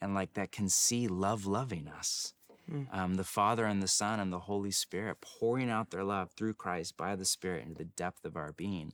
[0.00, 2.34] And like that can see love loving us
[2.92, 6.54] um, the Father and the Son and the Holy Spirit pouring out their love through
[6.54, 8.92] Christ by the Spirit into the depth of our being.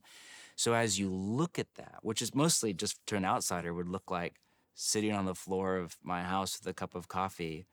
[0.57, 4.11] So as you look at that, which is mostly just to an outsider would look
[4.11, 4.35] like
[4.75, 7.67] sitting on the floor of my house with a cup of coffee,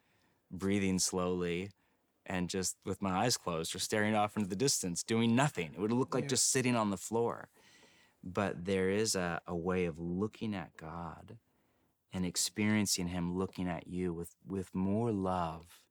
[0.52, 1.70] breathing slowly,
[2.26, 5.72] and just with my eyes closed or staring off into the distance, doing nothing.
[5.74, 6.30] It would look like Yeah.
[6.30, 7.50] just sitting on the floor.
[8.24, 11.38] But there is a, a way of looking at God
[12.14, 15.82] and experiencing Him looking at you with, with more love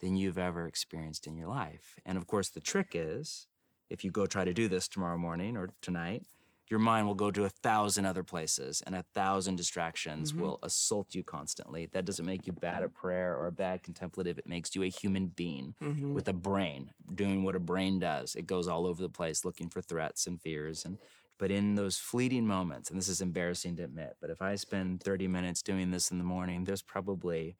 [0.00, 1.96] than you've ever experienced in your life.
[2.04, 3.46] And of course, the trick is
[3.90, 6.24] if you go try to do this tomorrow morning or tonight,
[6.68, 10.42] your mind will go to a thousand other places and a thousand distractions mm-hmm.
[10.42, 11.86] will assault you constantly.
[11.92, 14.38] That doesn't make you bad at prayer or a bad contemplative.
[14.38, 16.14] It makes you a human being mm-hmm.
[16.14, 18.34] with a brain doing what a brain does.
[18.34, 20.98] It goes all over the place looking for threats and fears and
[21.38, 25.02] but in those fleeting moments, and this is embarrassing to admit, but if I spend
[25.02, 27.56] 30 minutes doing this in the morning, there's probably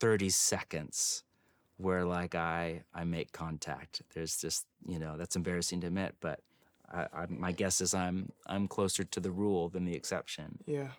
[0.00, 1.24] 30 seconds
[1.76, 4.02] where like I I make contact.
[4.14, 6.40] There's just you know that's embarrassing to admit, but
[6.92, 10.58] I, I, my guess is I'm I'm closer to the rule than the exception.
[10.66, 10.92] Yeah.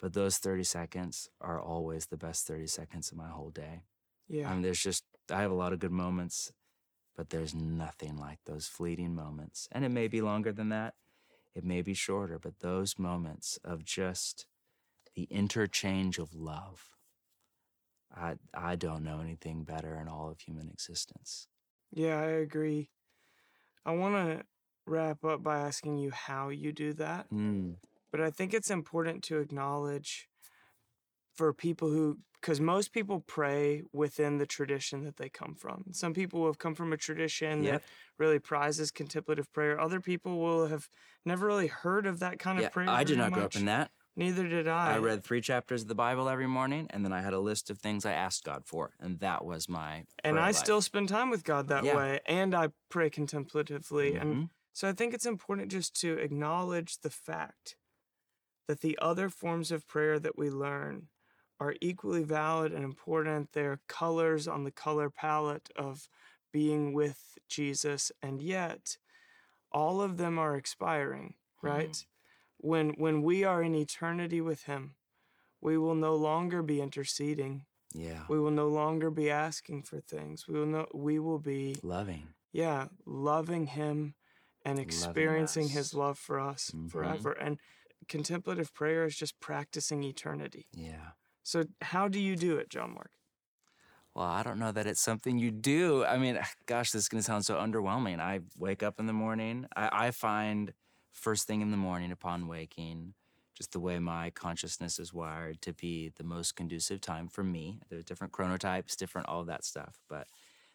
[0.00, 3.82] But those 30 seconds are always the best 30 seconds of my whole day.
[4.28, 4.48] Yeah.
[4.50, 6.52] I mean, there's just I have a lot of good moments,
[7.16, 9.68] But there's nothing like those fleeting moments.
[9.72, 10.94] And it may be longer than that,
[11.58, 14.46] it may be shorter, but those moments of just
[15.16, 16.90] the interchange of love.
[18.16, 21.48] I, I don't know anything better in all of human existence.
[21.92, 22.90] Yeah, I agree.
[23.84, 24.44] I want to
[24.86, 27.28] wrap up by asking you how you do that.
[27.30, 27.74] Mm.
[28.12, 30.27] But I think it's important to acknowledge
[31.38, 35.84] for people who, because most people pray within the tradition that they come from.
[35.92, 37.80] Some people have come from a tradition Yep.
[37.80, 39.80] that really prizes contemplative prayer.
[39.80, 40.88] Other people will have
[41.24, 42.88] never really heard of that kind Yeah, of prayer.
[42.90, 43.92] I did not grow up in that.
[44.16, 44.94] Neither did I.
[44.94, 47.70] I read three chapters of the Bible every morning, and then I had a list
[47.70, 50.04] of things I asked God for, and that was my.
[50.24, 50.56] and I life.
[50.56, 51.96] still spend time with God that Yeah.
[51.96, 54.16] way, and I pray contemplatively.
[54.16, 54.50] And Mhm.
[54.72, 57.76] so I think it's important just to acknowledge the fact
[58.66, 61.08] that the other forms of prayer that we learn
[61.60, 63.52] are equally valid and important.
[63.52, 66.08] They're colors on the color palette of
[66.52, 68.96] being with Jesus, and yet
[69.72, 72.06] all of them are expiring, right?
[72.58, 74.94] When when we are in eternity with him,
[75.60, 77.66] we will no longer be interceding.
[77.94, 80.46] Yeah, We will no longer be asking for things.
[80.46, 82.34] We will no, we will be loving.
[82.52, 84.14] yeah, loving him
[84.64, 86.90] and experiencing his love for us Mhm.
[86.90, 87.32] forever.
[87.32, 87.58] And
[88.08, 90.66] contemplative prayer is just practicing eternity.
[90.72, 91.12] Yeah.
[91.48, 93.10] So how do you do it, John Mark?
[94.14, 96.04] Well, I don't know that it's something you do.
[96.04, 98.20] I mean, gosh, this is going to sound so underwhelming.
[98.20, 99.66] I wake up in the morning.
[99.74, 100.74] I, I find
[101.10, 103.14] first thing in the morning upon waking,
[103.54, 107.80] just the way my consciousness is wired to be the most conducive time for me.
[107.88, 110.26] There's different chronotypes, different all that stuff, but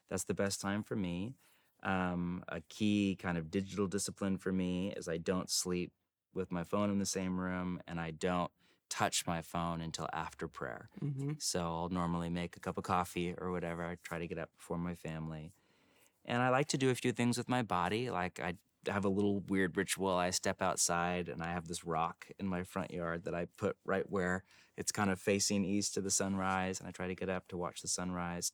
[0.10, 1.36] that's the best time for me.
[1.84, 5.92] Um, a key kind of digital discipline for me is I don't sleep
[6.34, 8.50] with my phone in the same room and I don't
[8.94, 10.88] touch my phone until after prayer.
[11.04, 11.32] Mm-hmm.
[11.40, 13.84] So I'll normally make a cup of coffee or whatever.
[13.84, 15.52] I try to get up before my family.
[16.26, 18.12] And I like to do a few things with my body.
[18.12, 18.54] Like I
[18.88, 20.10] have a little weird ritual.
[20.10, 23.78] I step outside and I have this rock in my front yard that I put
[23.84, 24.44] right where
[24.78, 26.80] it's kind of facing east to the sunrise.
[26.80, 28.52] And I try to get up to watch the sunrise.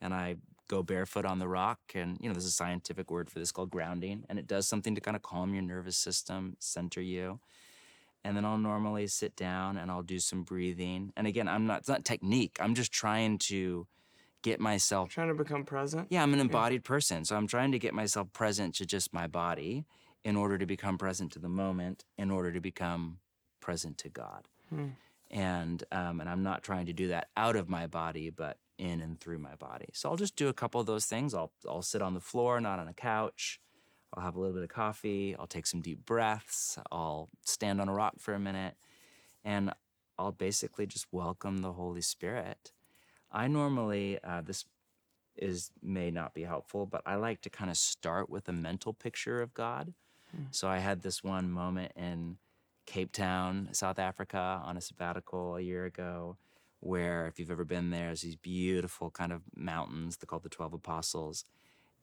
[0.00, 0.36] And I
[0.68, 1.80] go barefoot on the rock.
[1.96, 4.24] And, you know, there's a scientific word for this called grounding.
[4.28, 7.40] And it does something to kind of calm your nervous system, center you
[8.24, 11.12] and then I'll normally sit down and I'll do some breathing.
[11.16, 12.56] And again, I'm not it's not technique.
[12.60, 13.86] I'm just trying to
[14.42, 16.08] get myself Trying to become present.
[16.10, 19.26] Yeah, I'm an embodied person, so I'm trying to get myself present to just my
[19.26, 19.84] body
[20.24, 23.18] in order to become present to the moment, in order to become
[23.60, 24.48] present to God.
[24.68, 24.88] Hmm.
[25.30, 29.00] And um, and I'm not trying to do that out of my body, but in
[29.00, 29.90] and through my body.
[29.92, 31.34] So I'll just do a couple of those things.
[31.34, 33.60] I'll I'll sit on the floor, not on a couch.
[34.14, 35.36] I'll have a little bit of coffee.
[35.38, 36.78] I'll take some deep breaths.
[36.90, 38.74] I'll stand on a rock for a minute.
[39.44, 39.72] And
[40.18, 42.72] I'll basically just welcome the Holy Spirit.
[43.32, 44.64] I normally, uh, this
[45.36, 48.92] is may not be helpful, but I like to kind of start with a mental
[48.92, 49.94] picture of God.
[50.50, 52.36] So I had this one moment in
[52.86, 56.36] Cape Town, South Africa, on a sabbatical a year ago,
[56.80, 60.16] where if you've ever been there, there's these beautiful kind of mountains.
[60.16, 61.44] They're called the Twelve Apostles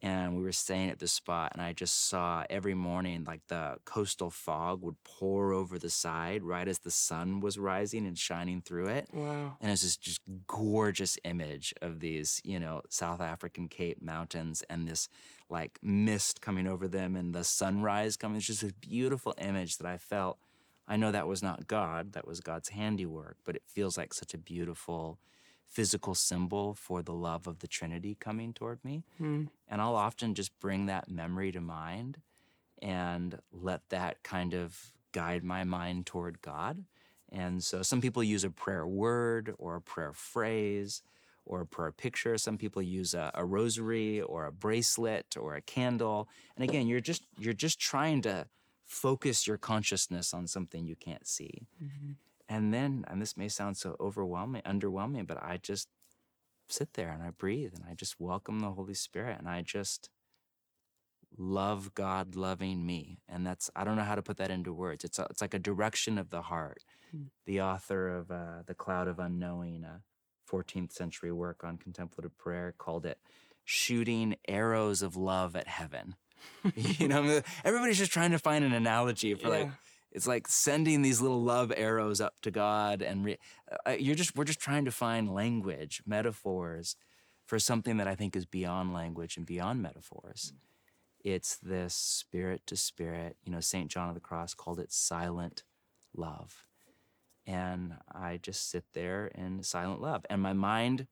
[0.01, 3.75] and we were staying at this spot and i just saw every morning like the
[3.85, 8.61] coastal fog would pour over the side right as the sun was rising and shining
[8.61, 9.57] through it Wow.
[9.59, 14.87] and it's this just gorgeous image of these you know south african cape mountains and
[14.87, 15.09] this
[15.49, 19.87] like mist coming over them and the sunrise coming it's just a beautiful image that
[19.87, 20.37] i felt
[20.87, 24.33] i know that was not god that was god's handiwork but it feels like such
[24.33, 25.17] a beautiful
[25.67, 29.45] physical symbol for the love of the trinity coming toward me Hmm.
[29.67, 32.19] and I'll often just bring that memory to mind
[32.81, 36.83] and let that kind of guide my mind toward God.
[37.31, 41.01] And so some people use a prayer word or a prayer phrase
[41.45, 42.37] or a prayer picture.
[42.37, 46.29] Some people use a, a rosary or a bracelet or a candle.
[46.55, 48.47] And again, you're just you're just trying to
[48.85, 51.67] focus your consciousness on something you can't see.
[52.49, 55.89] And then, and this may sound so overwhelming, underwhelming, but I just
[56.69, 60.09] sit there and I breathe and I just welcome the Holy Spirit and I just
[61.37, 63.19] love God loving me.
[63.27, 65.03] And that's, I don't know how to put that into words.
[65.03, 66.83] It's, a, it's like a direction of the heart.
[67.45, 70.01] The author of uh, The Cloud of Unknowing, a
[70.51, 73.17] 14th century work on contemplative prayer, called it
[73.63, 76.15] shooting arrows of love at heaven.
[76.75, 79.71] you know, everybody's just trying to find an analogy for like, Yeah.
[80.17, 83.37] It's like sending these little love arrows up to God, and re-
[83.85, 86.95] uh, you're just we're just trying to find language, metaphors,
[87.45, 90.53] for something that I think is beyond language and beyond metaphors.
[91.23, 93.37] It's this spirit to spirit.
[93.43, 95.61] You know, Saint John of the Cross called it silent
[96.15, 96.65] love,
[97.45, 101.05] and I just sit there in silent love, and my mind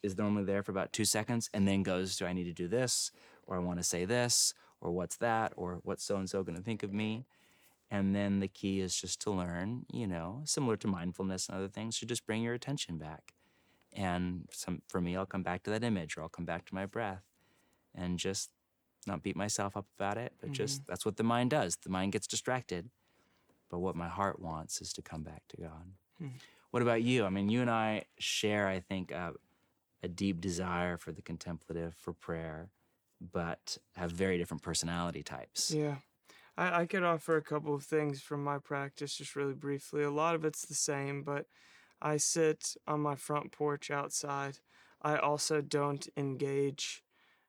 [0.00, 2.68] is normally there for about two seconds, and then goes, "Do I need to do
[2.68, 3.10] this?"
[3.48, 6.56] or I want to say this, or what's that, or what's so and so going
[6.56, 7.26] to think of me.
[7.90, 11.68] And then the key is just to learn, you know, similar to mindfulness and other
[11.68, 13.32] things, to just bring your attention back.
[13.92, 16.74] And some, for me, I'll come back to that image or I'll come back to
[16.74, 17.24] my breath
[17.94, 18.50] and just
[19.06, 20.54] not beat myself up about it, but mm-hmm.
[20.54, 21.76] just that's what the mind does.
[21.82, 22.90] The mind gets distracted.
[23.70, 25.92] But what my heart wants is to come back to God.
[26.22, 26.36] Mm-hmm.
[26.70, 27.24] What about you?
[27.24, 29.32] I mean, you and I share, I think, uh,
[30.02, 32.70] a deep desire for the contemplative, for prayer,
[33.20, 35.70] but have very different personality types.
[35.70, 35.96] Yeah.
[36.58, 40.02] I, I could offer a couple of things from my practice just really briefly.
[40.02, 41.46] A lot of it's the same, but
[42.02, 44.58] I sit on my front porch outside.
[45.00, 47.02] I also don't engage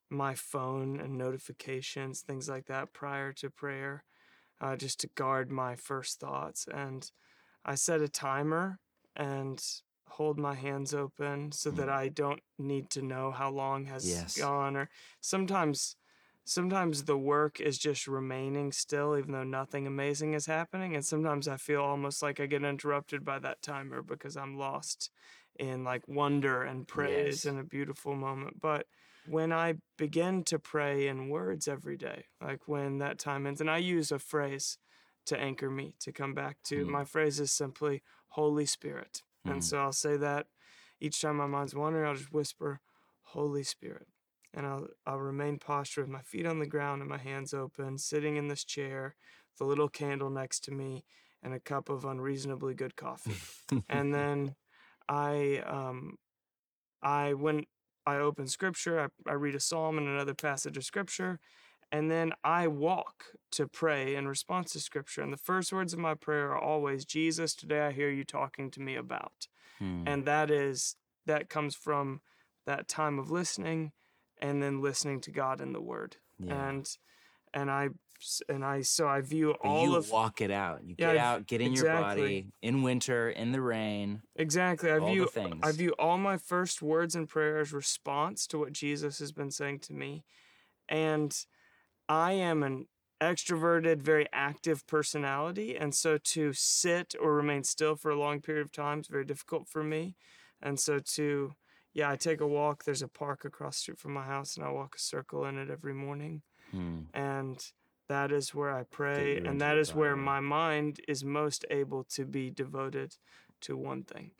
[0.09, 4.03] my phone and notifications, things like that, prior to prayer,
[4.61, 6.67] uh, just to guard my first thoughts.
[6.71, 7.09] And
[7.65, 8.79] I set a timer
[9.15, 9.63] and
[10.07, 11.75] hold my hands open so mm.
[11.75, 14.37] that I don't need to know how long has yes.
[14.37, 14.75] gone.
[14.75, 14.89] Or
[15.21, 15.95] sometimes,
[16.49, 20.95] sometimes the work is just remaining still, even though nothing amazing is happening.
[20.95, 25.11] And sometimes I feel almost like I get interrupted by that timer because I'm lost
[25.57, 27.45] in like wonder and praise yes.
[27.45, 28.59] in a beautiful moment.
[28.59, 28.87] But
[29.27, 33.69] when I begin to pray in words every day, like when that time ends, and
[33.69, 34.79] I use a phrase
[35.27, 36.83] to anchor me to come back to.
[36.83, 36.89] Mm.
[36.89, 39.21] My phrase is simply Holy Spirit.
[39.47, 39.51] Mm.
[39.51, 40.47] And so I'll say that
[40.99, 42.79] each time my mind's wandering, I'll just whisper,
[43.21, 44.07] Holy Spirit.
[44.53, 47.97] And I'll, I'll remain postured with my feet on the ground and my hands open,
[47.97, 49.15] sitting in this chair
[49.53, 51.03] with a little candle next to me
[51.43, 53.37] and a cup of unreasonably good coffee.
[53.89, 54.55] and then
[55.07, 56.17] I, um,
[57.01, 57.65] I, when
[58.05, 61.39] I open scripture, I, I read a psalm and another passage of scripture,
[61.91, 65.21] and then I walk to pray in response to scripture.
[65.21, 68.69] And the first words of my prayer are always, Jesus, today I hear you talking
[68.71, 69.47] to me about.
[69.79, 70.03] Hmm.
[70.05, 70.95] And that is,
[71.25, 72.21] that comes from
[72.65, 73.91] that time of listening
[74.39, 76.17] and then listening to God in the word.
[76.39, 76.69] Yeah.
[76.69, 76.97] And,
[77.53, 77.89] and I
[78.49, 80.81] and I so I view all you of walk it out.
[80.83, 81.91] You yeah, get out, get in exactly.
[81.91, 84.21] your body in winter, in the rain.
[84.35, 84.91] Exactly.
[84.91, 85.27] I view
[85.63, 89.79] I view all my first words and prayers response to what Jesus has been saying
[89.79, 90.23] to me.
[90.87, 91.35] And
[92.07, 92.87] I am an
[93.21, 98.65] extroverted, very active personality, and so to sit or remain still for a long period
[98.65, 100.15] of time is very difficult for me.
[100.61, 101.53] And so to
[101.93, 102.83] yeah, I take a walk.
[102.83, 105.57] There's a park across the street from my house, and I walk a circle in
[105.57, 106.41] it every morning.
[106.71, 107.01] Hmm.
[107.13, 107.63] And
[108.07, 112.25] that is where I pray, and that is where my mind is most able to
[112.25, 113.15] be devoted
[113.61, 114.31] to one thing.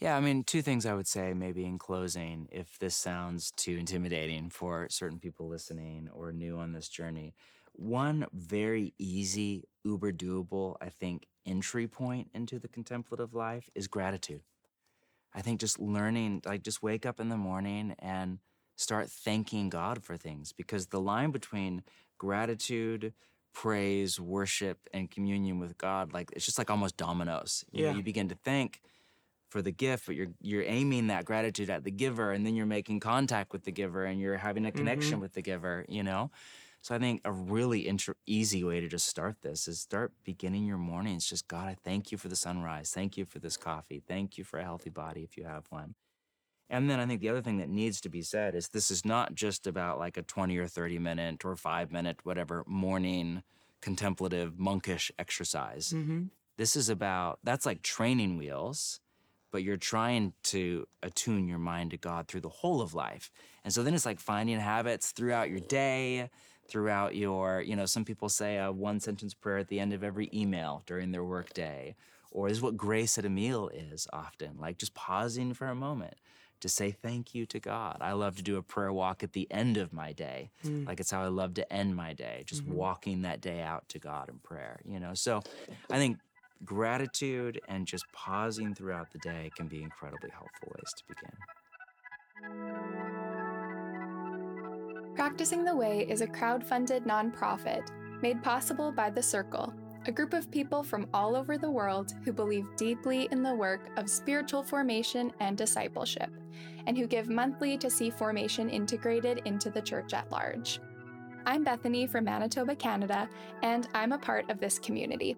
[0.00, 3.76] Yeah, I mean, two things I would say maybe in closing, if this sounds too
[3.76, 7.34] intimidating for certain people listening or new on this journey.
[7.72, 14.42] One very easy, uber doable, I think, entry point into the contemplative life is gratitude.
[15.36, 18.38] I think just learning, like, just wake up in the morning and
[18.76, 21.82] start thanking God for things because the line between
[22.18, 23.12] gratitude,
[23.52, 27.64] praise, worship, and communion with God, like it's just like almost dominoes.
[27.70, 27.90] You yeah.
[27.90, 28.80] know, you begin to thank
[29.48, 32.66] for the gift, but you're you're aiming that gratitude at the giver, and then you're
[32.66, 35.20] making contact with the giver, and you're having a connection mm-hmm.
[35.20, 35.84] with the giver.
[35.88, 36.30] You know,
[36.86, 40.66] so I think a really inter- easy way to just start this is start beginning
[40.66, 41.28] your mornings.
[41.28, 42.92] Just God, I thank you for the sunrise.
[42.94, 44.04] Thank you for this coffee.
[44.06, 45.96] Thank you for a healthy body if you have one.
[46.70, 49.04] And then I think the other thing that needs to be said is this is
[49.04, 53.42] not just about like a 20 or 30 minute or five minute, whatever, morning
[53.82, 55.92] contemplative monkish exercise.
[55.92, 56.26] Mm-hmm.
[56.56, 59.00] This is about, that's like training wheels,
[59.50, 63.32] but you're trying to attune your mind to God through the whole of life.
[63.64, 66.30] And so then it's like finding habits throughout your day,
[66.68, 70.04] throughout your, you know, some people say a one sentence prayer at the end of
[70.04, 71.94] every email during their workday.
[72.30, 75.74] Or this is what grace at a meal is often, like just pausing for a
[75.74, 76.14] moment
[76.60, 77.98] to say thank you to God.
[78.00, 80.50] I love to do a prayer walk at the end of my day.
[80.64, 80.86] Mm.
[80.86, 82.74] Like it's how I love to end my day, just mm-hmm.
[82.74, 85.14] walking that day out to God in prayer, you know?
[85.14, 85.42] So
[85.90, 86.18] I think
[86.64, 91.32] gratitude and just pausing throughout the day can be incredibly helpful ways to begin.
[95.16, 97.88] Practicing the Way is a crowd-funded nonprofit
[98.20, 99.72] made possible by The Circle,
[100.04, 103.88] a group of people from all over the world who believe deeply in the work
[103.96, 106.28] of spiritual formation and discipleship,
[106.86, 110.80] and who give monthly to see formation integrated into the church at large.
[111.46, 113.26] I'm Bethany from Manitoba, Canada,
[113.62, 115.34] and I'm a part of this community.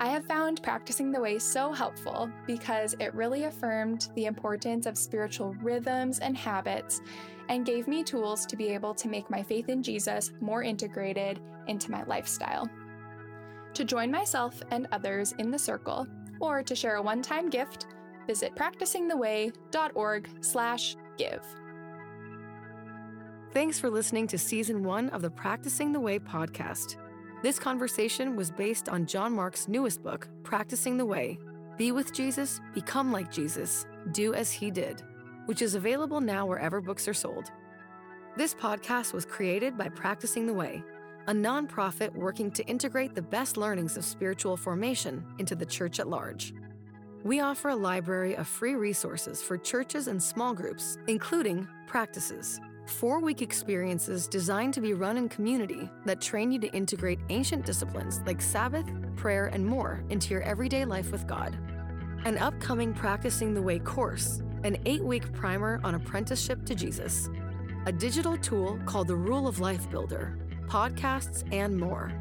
[0.00, 4.96] I have found practicing the way so helpful because it really affirmed the importance of
[4.96, 7.00] spiritual rhythms and habits
[7.48, 11.40] and gave me tools to be able to make my faith in Jesus more integrated
[11.66, 12.70] into my lifestyle.
[13.74, 16.06] To join myself and others in the circle,
[16.40, 17.86] or to share a one-time gift,
[18.26, 21.42] visit practicingtheway.org/give.
[23.50, 26.98] Thanks for listening to season one of the Practicing the Way podcast.
[27.40, 31.38] This conversation was based on John Mark's newest book, Practicing the Way
[31.76, 35.04] Be with Jesus, Become like Jesus, Do as He Did,
[35.46, 37.52] which is available now wherever books are sold.
[38.36, 40.82] This podcast was created by Practicing the Way,
[41.28, 46.08] a nonprofit working to integrate the best learnings of spiritual formation into the church at
[46.08, 46.52] large.
[47.22, 53.20] We offer a library of free resources for churches and small groups, including practices, four
[53.20, 58.20] week experiences designed to be run in community that train you to integrate ancient disciplines
[58.26, 61.56] like Sabbath, prayer, and more into your everyday life with God.
[62.24, 67.28] An upcoming Practicing the Way course, an eight week primer on apprenticeship to Jesus,
[67.86, 72.12] a digital tool called the Rule of Life Builder, podcasts, and more.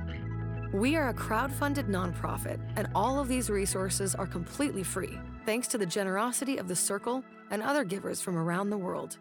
[0.73, 5.77] We are a crowd-funded nonprofit, and all of these resources are completely free, thanks to
[5.77, 9.17] the generosity of the Circle and other givers from around the world.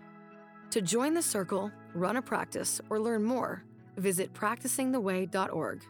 [0.71, 3.63] To join the Circle, run a practice, or learn more,
[3.97, 5.83] visit practicingtheway.org.